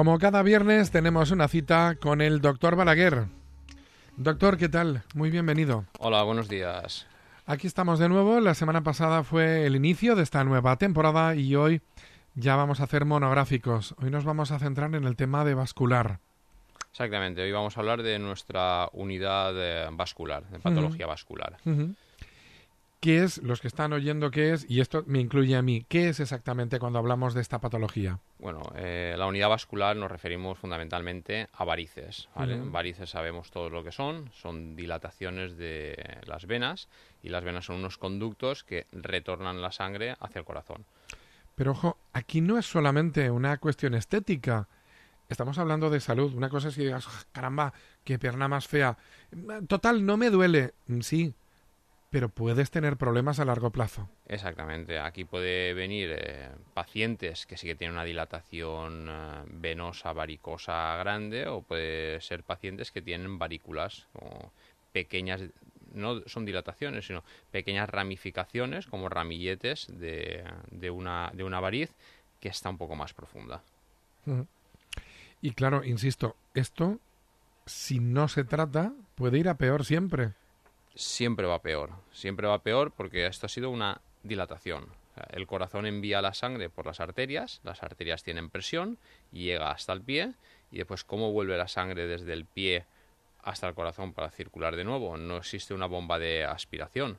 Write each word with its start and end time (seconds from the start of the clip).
Como 0.00 0.18
cada 0.18 0.42
viernes 0.42 0.90
tenemos 0.90 1.30
una 1.30 1.46
cita 1.46 1.94
con 2.00 2.22
el 2.22 2.40
doctor 2.40 2.74
Balaguer. 2.74 3.26
Doctor, 4.16 4.56
¿qué 4.56 4.70
tal? 4.70 5.02
Muy 5.12 5.28
bienvenido. 5.28 5.84
Hola, 5.98 6.22
buenos 6.22 6.48
días. 6.48 7.06
Aquí 7.44 7.66
estamos 7.66 7.98
de 7.98 8.08
nuevo. 8.08 8.40
La 8.40 8.54
semana 8.54 8.82
pasada 8.82 9.24
fue 9.24 9.66
el 9.66 9.76
inicio 9.76 10.16
de 10.16 10.22
esta 10.22 10.42
nueva 10.42 10.76
temporada 10.76 11.34
y 11.34 11.54
hoy 11.54 11.82
ya 12.34 12.56
vamos 12.56 12.80
a 12.80 12.84
hacer 12.84 13.04
monográficos. 13.04 13.94
Hoy 14.00 14.10
nos 14.10 14.24
vamos 14.24 14.52
a 14.52 14.58
centrar 14.58 14.94
en 14.94 15.04
el 15.04 15.16
tema 15.16 15.44
de 15.44 15.52
vascular. 15.52 16.20
Exactamente, 16.90 17.42
hoy 17.42 17.52
vamos 17.52 17.76
a 17.76 17.80
hablar 17.80 18.02
de 18.02 18.18
nuestra 18.18 18.88
unidad 18.94 19.52
eh, 19.54 19.86
vascular, 19.92 20.48
de 20.48 20.60
patología 20.60 21.06
vascular. 21.06 21.58
¿Qué 23.00 23.24
es, 23.24 23.38
los 23.38 23.62
que 23.62 23.68
están 23.68 23.94
oyendo 23.94 24.30
qué 24.30 24.52
es, 24.52 24.66
y 24.68 24.80
esto 24.80 25.04
me 25.06 25.20
incluye 25.20 25.56
a 25.56 25.62
mí, 25.62 25.86
qué 25.88 26.10
es 26.10 26.20
exactamente 26.20 26.78
cuando 26.78 26.98
hablamos 26.98 27.32
de 27.32 27.40
esta 27.40 27.58
patología? 27.58 28.18
Bueno, 28.38 28.60
eh, 28.76 29.14
la 29.16 29.26
unidad 29.26 29.48
vascular 29.48 29.96
nos 29.96 30.10
referimos 30.10 30.58
fundamentalmente 30.58 31.48
a 31.54 31.64
varices. 31.64 32.28
Varices 32.36 33.08
sabemos 33.08 33.50
todo 33.50 33.70
lo 33.70 33.82
que 33.82 33.90
son, 33.90 34.30
son 34.34 34.76
dilataciones 34.76 35.56
de 35.56 36.18
las 36.26 36.44
venas 36.46 36.88
y 37.22 37.30
las 37.30 37.42
venas 37.42 37.64
son 37.64 37.76
unos 37.76 37.96
conductos 37.96 38.64
que 38.64 38.86
retornan 38.92 39.62
la 39.62 39.72
sangre 39.72 40.14
hacia 40.20 40.40
el 40.40 40.44
corazón. 40.44 40.84
Pero 41.54 41.70
ojo, 41.72 41.96
aquí 42.12 42.42
no 42.42 42.58
es 42.58 42.66
solamente 42.66 43.30
una 43.30 43.56
cuestión 43.56 43.94
estética. 43.94 44.68
Estamos 45.30 45.56
hablando 45.58 45.88
de 45.88 46.00
salud. 46.00 46.34
Una 46.34 46.50
cosa 46.50 46.68
es 46.68 46.74
que 46.74 46.82
digas, 46.82 47.06
"Ah, 47.08 47.24
caramba, 47.32 47.72
qué 48.04 48.18
pierna 48.18 48.46
más 48.48 48.66
fea. 48.68 48.98
Total, 49.68 50.04
no 50.04 50.16
me 50.18 50.28
duele. 50.28 50.74
Mm, 50.86 51.00
Sí, 51.00 51.34
pero 52.10 52.28
puedes 52.28 52.70
tener 52.70 52.96
problemas 52.96 53.38
a 53.38 53.44
largo 53.44 53.70
plazo. 53.70 54.08
Exactamente, 54.26 54.98
aquí 54.98 55.24
puede 55.24 55.72
venir 55.74 56.10
eh, 56.12 56.50
pacientes 56.74 57.46
que 57.46 57.56
sí 57.56 57.68
que 57.68 57.76
tienen 57.76 57.94
una 57.94 58.04
dilatación 58.04 59.06
eh, 59.08 59.42
venosa 59.46 60.12
varicosa 60.12 60.96
grande 60.96 61.46
o 61.46 61.62
puede 61.62 62.20
ser 62.20 62.42
pacientes 62.42 62.90
que 62.90 63.00
tienen 63.00 63.38
varículas 63.38 64.08
como 64.12 64.52
pequeñas, 64.92 65.42
no 65.94 66.20
son 66.26 66.44
dilataciones, 66.44 67.06
sino 67.06 67.22
pequeñas 67.52 67.88
ramificaciones 67.88 68.88
como 68.88 69.08
ramilletes 69.08 69.86
de, 69.88 70.44
de 70.70 70.90
una, 70.90 71.30
de 71.32 71.44
una 71.44 71.60
variz 71.60 71.94
que 72.40 72.48
está 72.48 72.70
un 72.70 72.78
poco 72.78 72.96
más 72.96 73.14
profunda. 73.14 73.62
Y 75.40 75.52
claro, 75.52 75.84
insisto, 75.84 76.36
esto, 76.54 76.98
si 77.66 78.00
no 78.00 78.26
se 78.28 78.44
trata, 78.44 78.92
puede 79.14 79.38
ir 79.38 79.48
a 79.48 79.56
peor 79.56 79.84
siempre. 79.84 80.32
Siempre 81.00 81.46
va 81.46 81.62
peor. 81.62 81.90
Siempre 82.12 82.46
va 82.46 82.62
peor 82.62 82.92
porque 82.92 83.26
esto 83.26 83.46
ha 83.46 83.48
sido 83.48 83.70
una 83.70 84.00
dilatación. 84.22 84.86
El 85.30 85.46
corazón 85.46 85.86
envía 85.86 86.22
la 86.22 86.34
sangre 86.34 86.70
por 86.70 86.86
las 86.86 87.00
arterias, 87.00 87.60
las 87.64 87.82
arterias 87.82 88.22
tienen 88.22 88.48
presión, 88.50 88.98
llega 89.32 89.70
hasta 89.70 89.92
el 89.92 90.02
pie 90.02 90.34
y 90.70 90.78
después 90.78 91.04
cómo 91.04 91.32
vuelve 91.32 91.56
la 91.56 91.68
sangre 91.68 92.06
desde 92.06 92.32
el 92.32 92.44
pie 92.44 92.84
hasta 93.42 93.68
el 93.68 93.74
corazón 93.74 94.12
para 94.12 94.30
circular 94.30 94.76
de 94.76 94.84
nuevo. 94.84 95.16
No 95.16 95.38
existe 95.38 95.74
una 95.74 95.86
bomba 95.86 96.18
de 96.18 96.44
aspiración. 96.44 97.18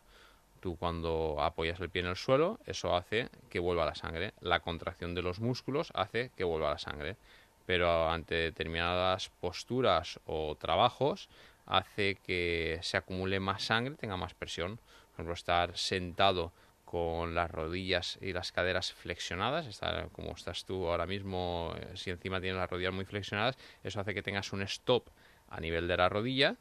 Tú 0.60 0.78
cuando 0.78 1.38
apoyas 1.40 1.80
el 1.80 1.90
pie 1.90 2.02
en 2.02 2.10
el 2.10 2.16
suelo, 2.16 2.60
eso 2.68 2.96
hace 2.96 3.30
que 3.50 3.60
vuelva 3.60 3.86
la 3.86 3.96
sangre. 3.96 4.34
La 4.42 4.60
contracción 4.60 5.16
de 5.16 5.24
los 5.24 5.40
músculos 5.40 5.92
hace 5.96 6.32
que 6.38 6.44
vuelva 6.44 6.70
la 6.70 6.78
sangre. 6.78 7.18
Pero 7.66 8.10
ante 8.10 8.36
determinadas 8.36 9.30
posturas 9.40 10.20
o 10.26 10.56
trabajos, 10.56 11.30
hace 11.72 12.16
que 12.16 12.80
se 12.82 12.98
acumule 12.98 13.40
más 13.40 13.64
sangre, 13.64 13.96
tenga 13.96 14.18
más 14.18 14.34
presión. 14.34 14.78
Por 14.78 15.14
ejemplo, 15.16 15.34
estar 15.34 15.78
sentado 15.78 16.52
con 16.86 17.34
las 17.34 17.50
rodillas 17.50 18.20
y 18.22 18.34
las 18.34 18.52
caderas 18.52 18.92
flexionadas, 18.92 19.66
estar 19.68 20.10
como 20.10 20.32
estás 20.32 20.66
tú 20.66 20.88
ahora 20.90 21.06
mismo, 21.06 21.74
eh, 21.78 21.92
si 21.96 22.10
encima 22.10 22.42
tienes 22.42 22.60
las 22.60 22.70
rodillas 22.70 22.94
muy 22.94 23.06
flexionadas, 23.06 23.58
eso 23.84 24.02
hace 24.02 24.14
que 24.14 24.22
tengas 24.22 24.52
un 24.52 24.62
stop 24.64 25.08
a 25.50 25.62
nivel 25.62 25.88
de 25.88 25.96
la 25.96 26.10
rodilla 26.10 26.58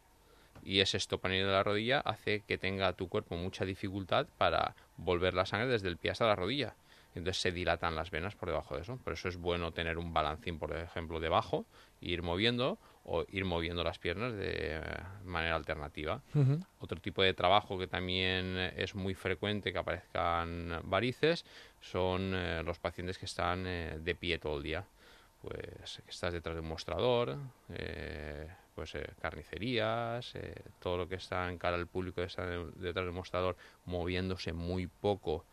y 0.62 0.80
ese 0.80 0.98
stop 0.98 1.26
a 1.26 1.28
nivel 1.28 1.46
de 1.46 1.52
la 1.52 1.64
rodilla 1.64 2.00
hace 2.00 2.42
que 2.46 2.58
tenga 2.58 2.92
tu 2.92 3.08
cuerpo 3.08 3.36
mucha 3.36 3.64
dificultad 3.64 4.26
para 4.38 4.76
volver 4.96 5.34
la 5.34 5.46
sangre 5.46 5.66
desde 5.66 5.88
el 5.88 5.96
pie 5.96 6.12
hasta 6.12 6.26
la 6.26 6.36
rodilla. 6.36 6.74
Entonces 7.14 7.40
se 7.42 7.50
dilatan 7.52 7.96
las 7.96 8.10
venas 8.10 8.34
por 8.36 8.48
debajo 8.48 8.76
de 8.76 8.82
eso. 8.82 8.96
Por 8.98 9.12
eso 9.14 9.28
es 9.28 9.36
bueno 9.36 9.72
tener 9.72 9.98
un 9.98 10.12
balancín, 10.14 10.58
por 10.58 10.76
ejemplo, 10.76 11.18
debajo, 11.20 11.66
e 12.00 12.10
ir 12.10 12.22
moviendo 12.22 12.78
o 13.04 13.24
ir 13.28 13.44
moviendo 13.44 13.82
las 13.82 13.98
piernas 13.98 14.32
de 14.34 14.80
manera 15.24 15.56
alternativa. 15.56 16.22
Otro 16.78 17.00
tipo 17.00 17.22
de 17.22 17.34
trabajo 17.34 17.78
que 17.78 17.86
también 17.88 18.56
es 18.76 18.94
muy 18.94 19.14
frecuente 19.14 19.72
que 19.72 19.78
aparezcan 19.78 20.80
varices 20.84 21.44
son 21.80 22.32
eh, 22.34 22.62
los 22.64 22.78
pacientes 22.78 23.18
que 23.18 23.24
están 23.26 23.66
eh, 23.66 23.98
de 24.00 24.14
pie 24.14 24.38
todo 24.38 24.56
el 24.58 24.62
día. 24.62 24.84
Pues 25.40 26.02
que 26.04 26.10
estás 26.10 26.32
detrás 26.34 26.54
de 26.54 26.60
un 26.60 26.68
mostrador, 26.68 27.36
eh, 27.70 28.46
pues 28.74 28.92
carnicerías, 29.20 30.34
todo 30.78 30.98
lo 30.98 31.08
que 31.08 31.14
está 31.16 31.48
en 31.48 31.58
cara 31.58 31.76
al 31.76 31.86
público 31.86 32.16
que 32.20 32.26
está 32.26 32.46
de- 32.46 32.70
detrás 32.76 33.04
del 33.06 33.14
mostrador 33.14 33.56
moviéndose 33.86 34.52
muy 34.52 34.86
poco 34.86 35.44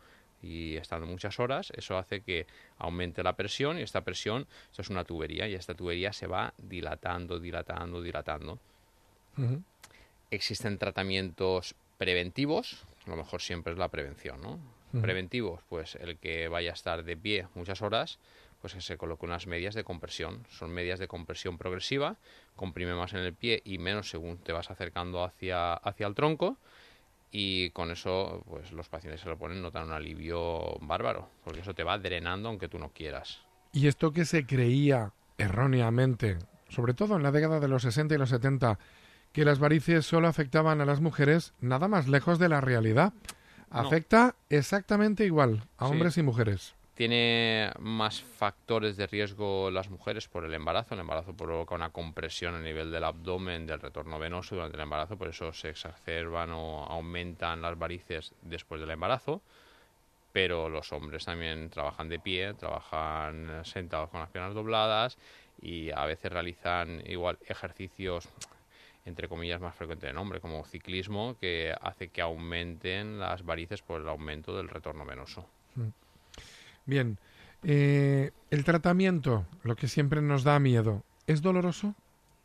y 0.42 0.76
estando 0.76 1.06
muchas 1.06 1.38
horas, 1.40 1.72
eso 1.76 1.98
hace 1.98 2.20
que 2.20 2.46
aumente 2.78 3.22
la 3.22 3.34
presión 3.34 3.78
y 3.78 3.82
esta 3.82 4.02
presión, 4.02 4.46
esto 4.70 4.82
es 4.82 4.90
una 4.90 5.04
tubería 5.04 5.48
y 5.48 5.54
esta 5.54 5.74
tubería 5.74 6.12
se 6.12 6.26
va 6.26 6.54
dilatando, 6.58 7.38
dilatando, 7.38 8.02
dilatando. 8.02 8.58
Existen 10.30 10.78
tratamientos 10.78 11.74
preventivos, 11.96 12.84
lo 13.06 13.16
mejor 13.16 13.40
siempre 13.40 13.72
es 13.72 13.78
la 13.78 13.88
prevención, 13.88 14.40
¿no? 14.40 14.58
Preventivos, 15.00 15.60
pues 15.68 15.96
el 15.96 16.16
que 16.16 16.48
vaya 16.48 16.70
a 16.70 16.74
estar 16.74 17.04
de 17.04 17.16
pie 17.16 17.46
muchas 17.54 17.82
horas, 17.82 18.18
pues 18.60 18.74
que 18.74 18.80
se 18.80 18.96
coloque 18.96 19.26
unas 19.26 19.46
medias 19.46 19.74
de 19.74 19.84
compresión. 19.84 20.44
Son 20.50 20.70
medias 20.70 20.98
de 20.98 21.08
compresión 21.08 21.58
progresiva, 21.58 22.16
comprime 22.56 22.94
más 22.94 23.12
en 23.12 23.20
el 23.20 23.34
pie 23.34 23.62
y 23.64 23.78
menos 23.78 24.10
según 24.10 24.38
te 24.38 24.52
vas 24.52 24.70
acercando 24.70 25.22
hacia, 25.22 25.74
hacia 25.74 26.06
el 26.06 26.14
tronco. 26.14 26.56
Y 27.30 27.70
con 27.70 27.90
eso, 27.90 28.42
pues 28.48 28.72
los 28.72 28.88
pacientes 28.88 29.20
se 29.20 29.28
lo 29.28 29.36
ponen, 29.38 29.60
notan 29.60 29.84
un 29.86 29.92
alivio 29.92 30.78
bárbaro, 30.80 31.28
porque 31.44 31.60
eso 31.60 31.74
te 31.74 31.84
va 31.84 31.98
drenando 31.98 32.48
aunque 32.48 32.68
tú 32.68 32.78
no 32.78 32.90
quieras. 32.90 33.40
Y 33.72 33.86
esto 33.86 34.12
que 34.12 34.24
se 34.24 34.46
creía 34.46 35.12
erróneamente, 35.36 36.38
sobre 36.68 36.94
todo 36.94 37.16
en 37.16 37.22
la 37.22 37.30
década 37.32 37.60
de 37.60 37.68
los 37.68 37.82
60 37.82 38.14
y 38.14 38.18
los 38.18 38.30
70, 38.30 38.78
que 39.32 39.44
las 39.44 39.58
varices 39.58 40.06
solo 40.06 40.26
afectaban 40.26 40.80
a 40.80 40.86
las 40.86 41.00
mujeres, 41.00 41.52
nada 41.60 41.86
más 41.86 42.08
lejos 42.08 42.38
de 42.38 42.48
la 42.48 42.60
realidad. 42.62 43.12
No. 43.70 43.80
Afecta 43.80 44.34
exactamente 44.48 45.26
igual 45.26 45.64
a 45.76 45.86
Sí. 45.86 45.92
hombres 45.92 46.16
y 46.16 46.22
mujeres. 46.22 46.74
Tiene 46.98 47.70
más 47.78 48.20
factores 48.20 48.96
de 48.96 49.06
riesgo 49.06 49.70
las 49.70 49.88
mujeres 49.88 50.26
por 50.26 50.44
el 50.44 50.52
embarazo. 50.52 50.94
El 50.94 51.00
embarazo 51.02 51.32
provoca 51.32 51.76
una 51.76 51.90
compresión 51.90 52.56
a 52.56 52.60
nivel 52.60 52.90
del 52.90 53.04
abdomen, 53.04 53.68
del 53.68 53.78
retorno 53.78 54.18
venoso 54.18 54.56
durante 54.56 54.76
el 54.76 54.82
embarazo, 54.82 55.16
por 55.16 55.28
eso 55.28 55.52
se 55.52 55.68
exacerban 55.68 56.50
o 56.50 56.82
aumentan 56.86 57.62
las 57.62 57.78
varices 57.78 58.34
después 58.42 58.80
del 58.80 58.90
embarazo. 58.90 59.40
Pero 60.32 60.68
los 60.68 60.92
hombres 60.92 61.24
también 61.24 61.70
trabajan 61.70 62.08
de 62.08 62.18
pie, 62.18 62.54
trabajan 62.54 63.64
sentados 63.64 64.10
con 64.10 64.18
las 64.18 64.30
piernas 64.30 64.54
dobladas 64.54 65.18
y 65.62 65.92
a 65.92 66.04
veces 66.04 66.32
realizan 66.32 67.00
igual 67.06 67.38
ejercicios 67.46 68.28
entre 69.04 69.28
comillas 69.28 69.60
más 69.60 69.76
frecuentes 69.76 70.10
en 70.10 70.16
hombre, 70.16 70.40
como 70.40 70.64
ciclismo, 70.64 71.36
que 71.38 71.72
hace 71.80 72.08
que 72.08 72.22
aumenten 72.22 73.20
las 73.20 73.44
varices 73.44 73.82
por 73.82 74.00
el 74.00 74.08
aumento 74.08 74.56
del 74.56 74.68
retorno 74.68 75.06
venoso. 75.06 75.46
Bien, 76.88 77.18
eh, 77.64 78.30
el 78.50 78.64
tratamiento, 78.64 79.44
lo 79.62 79.76
que 79.76 79.88
siempre 79.88 80.22
nos 80.22 80.42
da 80.42 80.58
miedo, 80.58 81.02
¿es 81.26 81.42
doloroso? 81.42 81.94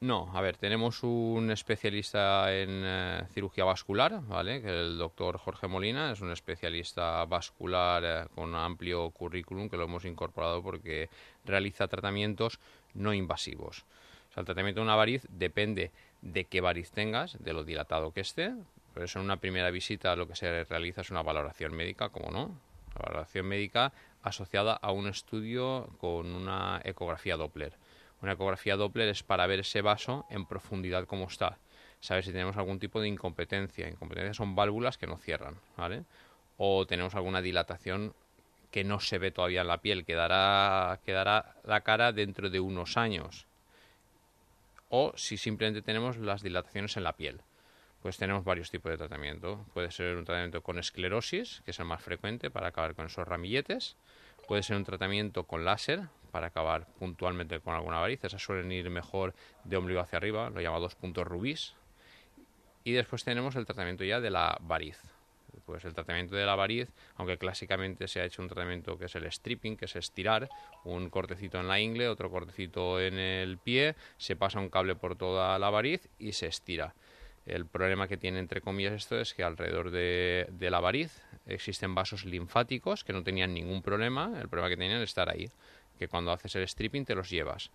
No, 0.02 0.30
a 0.36 0.42
ver, 0.42 0.58
tenemos 0.58 1.02
un 1.02 1.50
especialista 1.50 2.54
en 2.54 2.82
eh, 2.84 3.24
cirugía 3.30 3.64
vascular, 3.64 4.20
¿vale? 4.28 4.62
Que 4.62 4.68
el 4.68 4.98
doctor 4.98 5.38
Jorge 5.38 5.70
Molina 5.70 6.12
es 6.12 6.20
un 6.20 6.30
especialista 6.30 7.24
vascular 7.24 8.04
eh, 8.04 8.28
con 8.36 8.54
amplio 8.54 9.12
currículum 9.12 9.70
que 9.70 9.78
lo 9.78 9.86
hemos 9.86 10.04
incorporado 10.04 10.62
porque 10.62 11.10
realiza 11.46 11.88
tratamientos 11.88 12.60
no 12.96 13.14
invasivos. 13.14 13.86
O 14.30 14.34
sea, 14.34 14.42
el 14.42 14.46
tratamiento 14.46 14.82
de 14.82 14.86
una 14.88 14.98
variz 14.98 15.26
depende 15.30 15.92
de 16.22 16.44
qué 16.44 16.60
variz 16.60 16.92
tengas, 16.92 17.42
de 17.42 17.54
lo 17.54 17.64
dilatado 17.64 18.12
que 18.12 18.20
esté. 18.20 18.54
Por 18.94 19.04
eso 19.04 19.20
en 19.20 19.26
una 19.26 19.38
primera 19.38 19.72
visita 19.72 20.18
lo 20.18 20.28
que 20.28 20.36
se 20.36 20.66
realiza 20.66 21.00
es 21.00 21.12
una 21.12 21.24
valoración 21.24 21.74
médica, 21.74 22.10
como 22.10 22.30
no, 22.30 22.52
la 22.96 23.06
valoración 23.06 23.46
médica 23.46 23.94
asociada 24.22 24.74
a 24.74 24.92
un 24.92 25.08
estudio 25.08 25.90
con 26.00 26.28
una 26.34 26.82
ecografía 26.84 27.38
Doppler. 27.38 27.74
Una 28.22 28.34
ecografía 28.34 28.78
Doppler 28.78 29.10
es 29.10 29.24
para 29.24 29.48
ver 29.48 29.60
ese 29.60 29.82
vaso 29.82 30.26
en 30.30 30.46
profundidad 30.46 31.06
cómo 31.06 31.26
está. 31.26 31.58
Saber 32.00 32.24
si 32.24 32.32
tenemos 32.32 32.58
algún 32.58 32.80
tipo 32.80 33.02
de 33.02 33.08
incompetencia. 33.08 33.90
Incompetencia 33.90 34.34
son 34.34 34.56
válvulas 34.56 34.98
que 34.98 35.08
no 35.08 35.18
cierran, 35.18 35.56
¿vale? 35.78 36.04
O 36.58 36.86
tenemos 36.86 37.16
alguna 37.16 37.42
dilatación 37.42 38.14
que 38.72 38.84
no 38.84 39.00
se 39.00 39.20
ve 39.20 39.32
todavía 39.32 39.62
en 39.62 39.68
la 39.68 39.78
piel, 39.80 40.04
quedará, 40.04 41.00
quedará 41.06 41.56
la 41.64 41.82
cara 41.82 42.12
dentro 42.12 42.50
de 42.50 42.60
unos 42.60 42.98
años. 42.98 43.46
O 44.90 45.14
si 45.16 45.38
simplemente 45.38 45.82
tenemos 45.82 46.18
las 46.18 46.42
dilataciones 46.42 46.98
en 46.98 47.04
la 47.04 47.14
piel. 47.14 47.42
Pues 48.04 48.18
tenemos 48.18 48.44
varios 48.44 48.70
tipos 48.70 48.92
de 48.92 48.98
tratamiento. 48.98 49.66
Puede 49.74 49.90
ser 49.90 50.18
un 50.18 50.26
tratamiento 50.26 50.62
con 50.62 50.78
esclerosis, 50.78 51.62
que 51.64 51.72
es 51.72 51.80
el 51.80 51.86
más 51.86 52.04
frecuente 52.04 52.52
para 52.52 52.68
acabar 52.68 52.96
con 52.96 53.06
esos 53.06 53.26
ramilletes, 53.26 53.96
puede 54.46 54.62
ser 54.62 54.76
un 54.76 54.84
tratamiento 54.84 55.46
con 55.46 55.64
láser 55.64 56.02
para 56.30 56.48
acabar 56.48 56.86
puntualmente 57.00 57.62
con 57.62 57.76
alguna 57.76 58.02
variz. 58.02 58.22
Esas 58.22 58.44
suelen 58.44 58.70
ir 58.74 58.90
mejor 58.90 59.34
de 59.64 59.78
ombligo 59.78 60.02
hacia 60.02 60.18
arriba, 60.18 60.50
lo 60.50 60.60
llama 60.60 60.80
dos 60.80 60.96
puntos 60.96 61.26
rubís. 61.26 61.76
Y 62.84 62.92
después 62.92 63.24
tenemos 63.24 63.56
el 63.56 63.66
tratamiento 63.66 64.04
ya 64.04 64.20
de 64.20 64.32
la 64.32 64.58
variz. 64.60 65.00
Pues 65.66 65.86
el 65.86 65.94
tratamiento 65.94 66.36
de 66.36 66.46
la 66.46 66.56
variz, 66.56 66.90
aunque 67.16 67.38
clásicamente 67.38 68.10
se 68.10 68.20
ha 68.20 68.26
hecho 68.26 68.42
un 68.42 68.50
tratamiento 68.50 68.98
que 68.98 69.06
es 69.06 69.16
el 69.16 69.32
stripping, 69.32 69.78
que 69.78 69.86
es 69.86 69.96
estirar, 69.96 70.50
un 70.84 71.10
cortecito 71.10 71.58
en 71.58 71.70
la 71.70 71.80
ingle, 71.80 72.10
otro 72.10 72.30
cortecito 72.30 73.00
en 73.00 73.18
el 73.18 73.60
pie, 73.60 73.96
se 74.18 74.36
pasa 74.36 74.60
un 74.60 74.68
cable 74.68 74.96
por 74.96 75.16
toda 75.16 75.58
la 75.58 75.70
variz 75.70 76.10
y 76.20 76.34
se 76.34 76.48
estira. 76.48 76.94
El 77.46 77.66
problema 77.66 78.08
que 78.08 78.18
tiene, 78.18 78.40
entre 78.40 78.62
comillas, 78.62 78.94
esto 78.94 79.20
es 79.20 79.34
que 79.34 79.44
alrededor 79.44 79.92
de, 79.92 80.48
de, 80.52 80.70
la 80.70 80.80
variz 80.80 81.22
existen 81.46 81.94
vasos 81.94 82.24
linfáticos 82.24 83.04
que 83.04 83.12
no 83.12 83.24
tenían 83.24 83.54
ningún 83.54 83.82
problema, 83.82 84.32
el 84.40 84.48
problema 84.48 84.70
que 84.70 84.78
tenían 84.78 85.02
es 85.02 85.10
estar 85.10 85.30
ahí, 85.30 85.50
que 85.98 86.08
cuando 86.08 86.32
haces 86.32 86.56
el 86.56 86.68
stripping 86.68 87.06
te 87.06 87.16
los 87.16 87.30
llevas. 87.30 87.72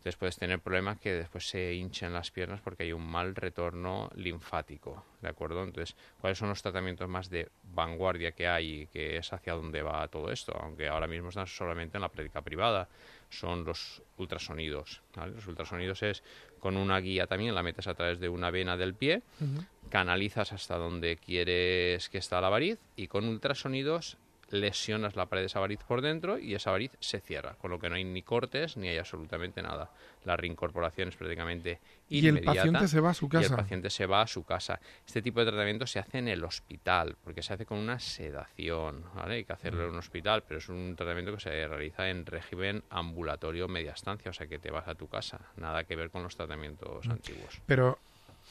Entonces 0.00 0.16
puedes 0.16 0.36
tener 0.36 0.60
problemas 0.60 0.98
que 0.98 1.12
después 1.12 1.46
se 1.46 1.74
hinchen 1.74 2.14
las 2.14 2.30
piernas 2.30 2.62
porque 2.62 2.84
hay 2.84 2.92
un 2.94 3.06
mal 3.06 3.34
retorno 3.34 4.10
linfático, 4.14 5.04
¿de 5.20 5.28
acuerdo? 5.28 5.62
Entonces, 5.62 5.94
¿cuáles 6.22 6.38
son 6.38 6.48
los 6.48 6.62
tratamientos 6.62 7.06
más 7.06 7.28
de 7.28 7.50
vanguardia 7.74 8.32
que 8.32 8.48
hay 8.48 8.82
y 8.82 8.86
que 8.86 9.18
es 9.18 9.30
hacia 9.30 9.52
dónde 9.52 9.82
va 9.82 10.08
todo 10.08 10.32
esto? 10.32 10.56
Aunque 10.58 10.88
ahora 10.88 11.06
mismo 11.06 11.28
están 11.28 11.46
solamente 11.46 11.98
en 11.98 12.00
la 12.00 12.08
práctica 12.08 12.40
privada, 12.40 12.88
son 13.28 13.64
los 13.64 14.02
ultrasonidos, 14.16 15.02
¿vale? 15.14 15.32
Los 15.34 15.46
ultrasonidos 15.46 16.02
es 16.02 16.22
con 16.60 16.78
una 16.78 16.98
guía 16.98 17.26
también, 17.26 17.54
la 17.54 17.62
metes 17.62 17.86
a 17.86 17.94
través 17.94 18.20
de 18.20 18.30
una 18.30 18.50
vena 18.50 18.78
del 18.78 18.94
pie, 18.94 19.22
uh 19.40 19.44
-huh. 19.44 19.66
canalizas 19.90 20.54
hasta 20.54 20.76
donde 20.78 21.18
quieres 21.18 22.08
que 22.08 22.16
está 22.16 22.40
la 22.40 22.48
variz 22.48 22.78
y 22.96 23.06
con 23.06 23.28
ultrasonidos 23.28 24.16
lesionas 24.50 25.16
la 25.16 25.26
pared 25.26 25.42
de 25.42 25.46
esa 25.46 25.60
variz 25.60 25.80
por 25.86 26.02
dentro 26.02 26.38
y 26.38 26.54
esa 26.54 26.70
variz 26.70 26.92
se 27.00 27.20
cierra, 27.20 27.54
con 27.54 27.70
lo 27.70 27.78
que 27.78 27.88
no 27.88 27.96
hay 27.96 28.04
ni 28.04 28.22
cortes 28.22 28.76
ni 28.76 28.88
hay 28.88 28.98
absolutamente 28.98 29.62
nada. 29.62 29.90
La 30.24 30.36
reincorporación 30.36 31.08
es 31.08 31.16
prácticamente 31.16 31.80
y 32.08 32.26
el 32.26 32.42
paciente 32.42 32.88
se 32.88 33.00
va 33.00 33.10
a 33.10 33.14
su 33.14 33.28
casa. 33.28 33.42
Y 33.42 33.46
el 33.46 33.56
paciente 33.56 33.90
se 33.90 34.06
va 34.06 34.22
a 34.22 34.26
su 34.26 34.44
casa. 34.44 34.80
Este 35.06 35.22
tipo 35.22 35.40
de 35.40 35.46
tratamiento 35.46 35.86
se 35.86 35.98
hace 35.98 36.18
en 36.18 36.28
el 36.28 36.44
hospital, 36.44 37.16
porque 37.24 37.42
se 37.42 37.54
hace 37.54 37.64
con 37.64 37.78
una 37.78 37.98
sedación, 38.00 39.04
¿vale? 39.14 39.36
Hay 39.36 39.44
que 39.44 39.52
hacerlo 39.52 39.84
en 39.84 39.90
un 39.90 39.98
hospital, 39.98 40.42
pero 40.46 40.58
es 40.58 40.68
un 40.68 40.94
tratamiento 40.96 41.32
que 41.32 41.40
se 41.40 41.68
realiza 41.68 42.10
en 42.10 42.26
régimen 42.26 42.82
ambulatorio 42.90 43.68
media 43.68 43.92
estancia, 43.92 44.30
o 44.30 44.34
sea 44.34 44.46
que 44.46 44.58
te 44.58 44.70
vas 44.70 44.88
a 44.88 44.94
tu 44.94 45.08
casa. 45.08 45.40
Nada 45.56 45.84
que 45.84 45.96
ver 45.96 46.10
con 46.10 46.22
los 46.22 46.36
tratamientos 46.36 47.06
antiguos. 47.08 47.60
Pero 47.66 47.98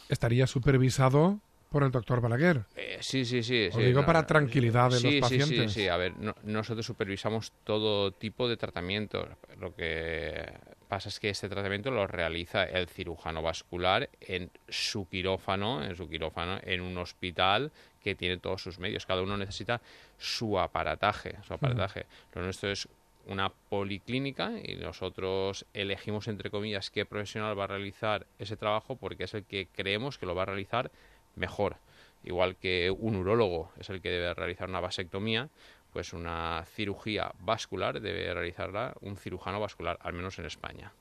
estaría 0.08 0.48
supervisado 0.48 1.40
por 1.70 1.84
el 1.84 1.92
doctor 1.92 2.20
Balaguer. 2.20 2.64
Eh, 2.76 2.98
sí, 3.00 3.24
sí, 3.26 3.44
sí. 3.44 3.66
Lo 3.68 3.78
sí, 3.78 3.84
digo 3.84 4.02
no, 4.02 4.06
para 4.06 4.26
tranquilidad 4.26 4.90
de 4.90 4.98
sí, 4.98 5.04
los 5.04 5.14
sí, 5.14 5.22
pacientes. 5.22 5.74
Sí, 5.74 5.82
sí, 5.82 5.88
A 5.88 5.98
ver, 5.98 6.18
no, 6.18 6.36
nosotros 6.44 6.86
supervisamos 6.86 7.54
todo 7.64 8.12
tipo 8.12 8.50
de 8.50 8.58
tratamientos. 8.58 9.28
Lo 9.60 9.74
que 9.76 10.52
pasa 10.88 11.10
es 11.10 11.20
que 11.20 11.30
este 11.30 11.48
tratamiento 11.48 11.92
lo 11.92 12.08
realiza 12.08 12.64
el 12.64 12.88
cirujano 12.88 13.44
vascular 13.44 14.10
en 14.20 14.50
su 14.68 15.08
quirófano, 15.08 15.84
en 15.84 15.96
su 15.96 16.10
quirófano, 16.10 16.60
en 16.64 16.82
un 16.82 16.98
hospital 16.98 17.72
que 18.04 18.16
tiene 18.16 18.38
todos 18.38 18.64
sus 18.64 18.80
medios. 18.80 19.06
Cada 19.06 19.22
uno 19.22 19.38
necesita 19.38 19.80
su 20.18 20.58
aparataje, 20.60 21.36
su 21.46 21.54
aparataje. 21.54 22.02
Uh 22.02 22.04
-huh. 22.04 22.36
Lo 22.36 22.42
nuestro 22.42 22.72
es 22.72 22.88
una 23.28 23.50
policlínica 23.50 24.54
y 24.64 24.76
nosotros 24.76 25.66
elegimos 25.74 26.28
entre 26.28 26.50
comillas 26.50 26.90
qué 26.90 27.06
profesional 27.06 27.58
va 27.58 27.66
a 27.66 27.68
realizar 27.68 28.26
ese 28.40 28.58
trabajo 28.58 28.96
porque 28.96 29.26
es 29.26 29.34
el 29.36 29.44
que 29.44 29.68
creemos 29.68 30.18
que 30.18 30.26
lo 30.26 30.34
va 30.34 30.44
a 30.44 30.46
realizar 30.46 30.90
mejor. 31.36 31.78
Igual 32.24 32.56
que 32.58 32.92
un 32.92 33.16
urólogo 33.16 33.72
es 33.80 33.90
el 33.90 34.02
que 34.02 34.10
debe 34.10 34.34
realizar 34.34 34.70
una 34.70 34.80
vasectomía, 34.82 35.50
pues 35.94 36.14
una 36.14 36.66
cirugía 36.76 37.32
vascular 37.40 38.02
debe 38.02 38.34
realizarla 38.34 38.94
un 39.02 39.18
cirujano 39.18 39.60
vascular, 39.60 39.98
al 40.02 40.14
menos 40.14 40.38
en 40.40 40.46
España. 40.46 40.92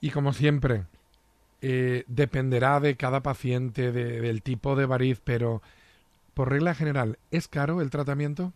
Y 0.00 0.10
como 0.10 0.32
siempre, 0.32 0.84
eh, 1.60 2.04
dependerá 2.06 2.80
de 2.80 2.96
cada 2.96 3.20
paciente, 3.20 3.92
de, 3.92 4.20
del 4.20 4.42
tipo 4.42 4.76
de 4.76 4.86
variz, 4.86 5.20
pero 5.22 5.62
por 6.34 6.50
regla 6.50 6.74
general, 6.74 7.18
¿es 7.30 7.48
caro 7.48 7.80
el 7.80 7.90
tratamiento? 7.90 8.52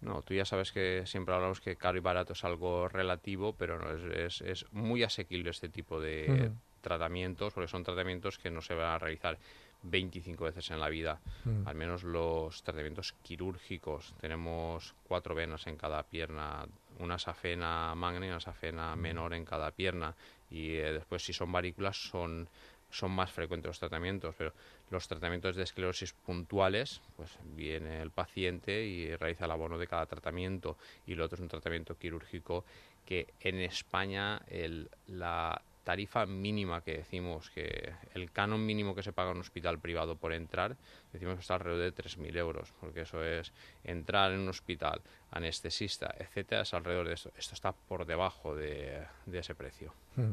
No, 0.00 0.22
tú 0.22 0.34
ya 0.34 0.44
sabes 0.44 0.72
que 0.72 1.02
siempre 1.06 1.34
hablamos 1.34 1.60
que 1.60 1.76
caro 1.76 1.98
y 1.98 2.00
barato 2.00 2.32
es 2.32 2.44
algo 2.44 2.88
relativo, 2.88 3.54
pero 3.58 3.78
no, 3.78 3.90
es, 3.90 4.40
es, 4.40 4.40
es 4.42 4.72
muy 4.72 5.02
asequible 5.02 5.50
este 5.50 5.68
tipo 5.68 6.00
de 6.00 6.26
uh 6.28 6.32
-huh. 6.34 6.52
tratamientos, 6.80 7.52
porque 7.52 7.68
son 7.68 7.82
tratamientos 7.82 8.38
que 8.38 8.50
no 8.50 8.62
se 8.62 8.74
van 8.74 8.90
a 8.90 8.98
realizar 8.98 9.38
25 9.82 10.44
veces 10.44 10.70
en 10.70 10.80
la 10.80 10.88
vida, 10.88 11.20
mm. 11.44 11.66
al 11.66 11.74
menos 11.74 12.02
los 12.02 12.62
tratamientos 12.62 13.14
quirúrgicos. 13.22 14.14
Tenemos 14.20 14.94
cuatro 15.04 15.34
venas 15.34 15.66
en 15.66 15.76
cada 15.76 16.02
pierna, 16.02 16.66
una 16.98 17.18
safena 17.18 17.94
magna 17.94 18.26
y 18.26 18.30
una 18.30 18.40
safena 18.40 18.94
mm. 18.96 18.98
menor 18.98 19.34
en 19.34 19.44
cada 19.44 19.70
pierna. 19.70 20.14
Y 20.50 20.76
eh, 20.76 20.92
después, 20.92 21.22
si 21.22 21.32
son 21.32 21.52
varículas, 21.52 21.96
son, 21.96 22.48
son 22.90 23.12
más 23.12 23.30
frecuentes 23.30 23.68
los 23.68 23.78
tratamientos. 23.78 24.34
Pero 24.36 24.52
los 24.90 25.06
tratamientos 25.06 25.56
de 25.56 25.62
esclerosis 25.62 26.12
puntuales, 26.12 27.00
pues 27.16 27.38
viene 27.54 28.02
el 28.02 28.10
paciente 28.10 28.84
y 28.84 29.14
realiza 29.14 29.44
el 29.44 29.50
abono 29.52 29.78
de 29.78 29.86
cada 29.86 30.06
tratamiento. 30.06 30.76
Y 31.06 31.14
lo 31.14 31.24
otro 31.24 31.36
es 31.36 31.42
un 31.42 31.48
tratamiento 31.48 31.96
quirúrgico 31.96 32.64
que 33.04 33.26
en 33.40 33.60
España 33.60 34.42
el, 34.48 34.90
la 35.06 35.62
tarifa 35.84 36.26
mínima 36.26 36.82
que 36.82 36.98
decimos, 36.98 37.50
que 37.50 37.92
el 38.14 38.30
canon 38.30 38.64
mínimo 38.64 38.94
que 38.94 39.02
se 39.02 39.12
paga 39.12 39.30
en 39.30 39.36
un 39.36 39.40
hospital 39.40 39.78
privado 39.78 40.16
por 40.16 40.32
entrar, 40.32 40.76
decimos 41.12 41.34
que 41.34 41.40
está 41.40 41.54
alrededor 41.54 41.92
de 41.92 42.02
3.000 42.02 42.36
euros, 42.36 42.74
porque 42.80 43.02
eso 43.02 43.22
es 43.22 43.52
entrar 43.84 44.32
en 44.32 44.40
un 44.40 44.48
hospital, 44.48 45.00
anestesista, 45.30 46.14
etcétera, 46.18 46.62
es 46.62 46.74
alrededor 46.74 47.08
de 47.08 47.14
esto. 47.14 47.32
Esto 47.36 47.54
está 47.54 47.72
por 47.72 48.06
debajo 48.06 48.54
de, 48.54 49.06
ese 49.32 49.54
precio. 49.54 49.92
Mm. 50.16 50.32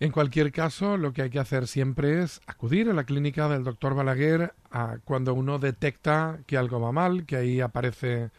En 0.00 0.10
cualquier 0.10 0.50
caso, 0.50 0.96
lo 0.96 1.12
que 1.12 1.22
hay 1.22 1.30
que 1.30 1.38
hacer 1.38 1.68
siempre 1.68 2.22
es 2.22 2.40
acudir 2.46 2.90
a 2.90 2.94
la 2.94 3.04
clínica 3.04 3.48
del 3.48 3.62
doctor 3.62 3.94
Balaguer 3.94 4.52
a 4.70 4.98
cuando 5.04 5.34
uno 5.34 5.58
detecta 5.58 6.40
que 6.46 6.56
algo 6.56 6.80
va 6.80 6.90
mal, 6.90 7.26
que 7.26 7.36
ahí 7.36 7.60
aparece 7.60 8.30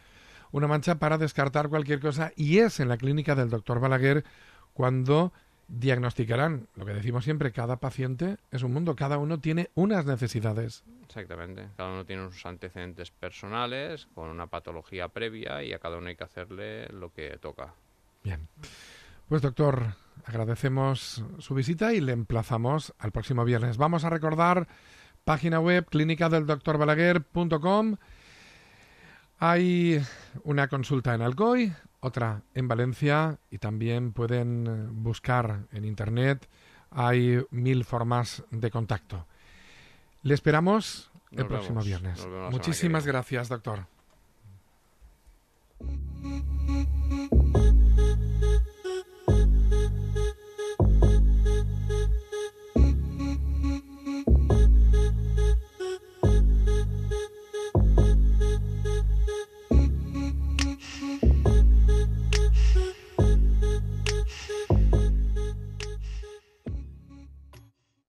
una 0.52 0.66
mancha 0.66 0.98
para 0.98 1.18
descartar 1.18 1.68
cualquier 1.68 2.00
cosa, 2.00 2.32
y 2.36 2.58
es 2.58 2.78
en 2.80 2.88
la 2.88 2.98
clínica 2.98 3.34
del 3.34 3.48
doctor 3.48 3.80
Balaguer 3.80 4.24
cuando 4.74 5.32
diagnosticarán, 5.68 6.68
lo 6.76 6.86
que 6.86 6.94
decimos 6.94 7.24
siempre, 7.24 7.52
cada 7.52 7.76
paciente 7.76 8.36
es 8.50 8.62
un 8.62 8.72
mundo, 8.72 8.94
cada 8.94 9.18
uno 9.18 9.40
tiene 9.40 9.70
unas 9.74 10.06
necesidades. 10.06 10.84
Exactamente, 11.04 11.68
cada 11.76 11.92
uno 11.92 12.04
tiene 12.04 12.30
sus 12.30 12.46
antecedentes 12.46 13.10
personales, 13.10 14.08
con 14.14 14.28
una 14.28 14.46
patología 14.46 15.08
previa 15.08 15.62
y 15.62 15.72
a 15.72 15.78
cada 15.78 15.98
uno 15.98 16.08
hay 16.08 16.16
que 16.16 16.24
hacerle 16.24 16.88
lo 16.88 17.12
que 17.12 17.36
toca. 17.38 17.74
Bien. 18.22 18.48
Pues 19.28 19.42
doctor, 19.42 19.94
agradecemos 20.24 21.24
su 21.38 21.54
visita 21.54 21.92
y 21.92 22.00
le 22.00 22.12
emplazamos 22.12 22.94
al 22.98 23.12
próximo 23.12 23.44
viernes. 23.44 23.76
Vamos 23.76 24.04
a 24.04 24.10
recordar 24.10 24.68
página 25.24 25.58
web 25.58 25.86
clínicadeldoctorbalaguer.com. 25.90 27.96
Hay 29.38 30.00
una 30.44 30.68
consulta 30.68 31.14
en 31.14 31.22
Alcoy, 31.22 31.72
otra 32.06 32.42
en 32.54 32.68
Valencia 32.68 33.38
y 33.50 33.58
también 33.58 34.12
pueden 34.12 35.02
buscar 35.02 35.66
en 35.72 35.84
Internet. 35.84 36.48
Hay 36.90 37.44
mil 37.50 37.84
formas 37.84 38.44
de 38.50 38.70
contacto. 38.70 39.26
Le 40.22 40.34
esperamos 40.34 41.10
Nos 41.30 41.40
el 41.42 41.46
próximo 41.46 41.82
viernes. 41.82 42.26
Muchísimas 42.50 43.06
gracias, 43.06 43.48
doctor. 43.48 43.86